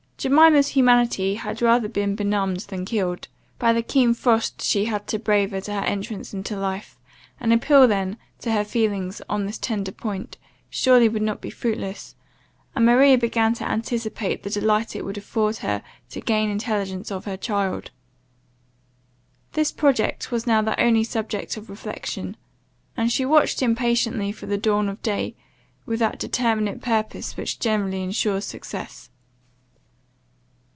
Jemima's 0.21 0.67
humanity 0.67 1.33
had 1.33 1.63
rather 1.63 1.87
been 1.87 2.13
benumbed 2.15 2.59
than 2.67 2.85
killed, 2.85 3.27
by 3.57 3.73
the 3.73 3.81
keen 3.81 4.13
frost 4.13 4.61
she 4.61 4.85
had 4.85 5.07
to 5.07 5.17
brave 5.17 5.51
at 5.51 5.65
her 5.65 5.79
entrance 5.79 6.31
into 6.31 6.55
life; 6.55 6.95
an 7.39 7.51
appeal 7.51 7.87
then 7.87 8.19
to 8.37 8.51
her 8.51 8.63
feelings, 8.63 9.19
on 9.27 9.47
this 9.47 9.57
tender 9.57 9.91
point, 9.91 10.37
surely 10.69 11.09
would 11.09 11.23
not 11.23 11.41
be 11.41 11.49
fruitless; 11.49 12.13
and 12.75 12.85
Maria 12.85 13.17
began 13.17 13.55
to 13.55 13.67
anticipate 13.67 14.43
the 14.43 14.51
delight 14.51 14.95
it 14.95 15.03
would 15.03 15.17
afford 15.17 15.57
her 15.57 15.81
to 16.11 16.21
gain 16.21 16.51
intelligence 16.51 17.09
of 17.11 17.25
her 17.25 17.35
child. 17.35 17.89
This 19.53 19.71
project 19.71 20.31
was 20.31 20.45
now 20.45 20.61
the 20.61 20.79
only 20.79 21.03
subject 21.03 21.57
of 21.57 21.67
reflection; 21.67 22.37
and 22.95 23.11
she 23.11 23.25
watched 23.25 23.63
impatiently 23.63 24.31
for 24.31 24.45
the 24.45 24.59
dawn 24.59 24.87
of 24.87 25.01
day, 25.01 25.33
with 25.87 25.97
that 25.97 26.19
determinate 26.19 26.79
purpose 26.79 27.35
which 27.35 27.57
generally 27.59 28.03
insures 28.03 28.45
success. 28.45 29.07